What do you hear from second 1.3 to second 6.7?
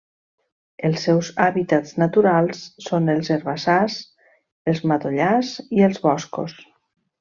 hàbitats naturals són els herbassars, els matollars i els boscos.